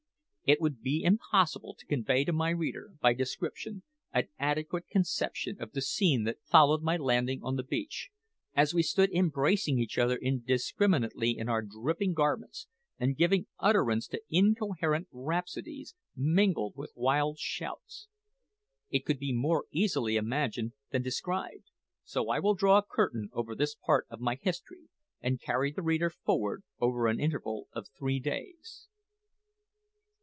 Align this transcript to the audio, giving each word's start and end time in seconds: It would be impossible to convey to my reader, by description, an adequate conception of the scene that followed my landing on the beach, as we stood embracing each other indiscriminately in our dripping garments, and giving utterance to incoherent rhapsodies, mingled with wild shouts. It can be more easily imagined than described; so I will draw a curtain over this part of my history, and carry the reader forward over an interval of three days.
It 0.43 0.59
would 0.59 0.81
be 0.81 1.01
impossible 1.01 1.75
to 1.79 1.85
convey 1.85 2.25
to 2.25 2.33
my 2.33 2.49
reader, 2.49 2.95
by 2.99 3.13
description, 3.13 3.83
an 4.11 4.27
adequate 4.37 4.89
conception 4.89 5.55
of 5.61 5.71
the 5.71 5.81
scene 5.81 6.25
that 6.25 6.43
followed 6.43 6.81
my 6.83 6.97
landing 6.97 7.39
on 7.41 7.55
the 7.55 7.63
beach, 7.63 8.09
as 8.53 8.73
we 8.73 8.83
stood 8.83 9.09
embracing 9.13 9.79
each 9.79 9.97
other 9.97 10.17
indiscriminately 10.17 11.37
in 11.37 11.47
our 11.47 11.61
dripping 11.61 12.11
garments, 12.11 12.67
and 12.99 13.15
giving 13.15 13.47
utterance 13.59 14.07
to 14.07 14.21
incoherent 14.29 15.07
rhapsodies, 15.13 15.95
mingled 16.17 16.73
with 16.75 16.91
wild 16.97 17.37
shouts. 17.39 18.09
It 18.89 19.05
can 19.05 19.19
be 19.19 19.31
more 19.31 19.67
easily 19.71 20.17
imagined 20.17 20.73
than 20.89 21.01
described; 21.01 21.71
so 22.03 22.27
I 22.29 22.41
will 22.41 22.55
draw 22.55 22.77
a 22.79 22.83
curtain 22.85 23.29
over 23.31 23.55
this 23.55 23.73
part 23.75 24.05
of 24.09 24.19
my 24.19 24.35
history, 24.41 24.89
and 25.21 25.39
carry 25.41 25.71
the 25.71 25.81
reader 25.81 26.09
forward 26.09 26.63
over 26.77 27.07
an 27.07 27.21
interval 27.21 27.69
of 27.71 27.87
three 27.97 28.19
days. 28.19 28.89